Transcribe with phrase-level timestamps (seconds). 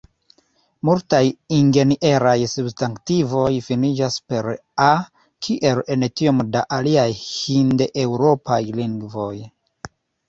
[0.87, 1.19] Multaj
[1.57, 4.89] ingenraj substantivoj finiĝas per -a,
[5.49, 9.33] kiel en tiom da aliaj hindeŭropaj lingvoj.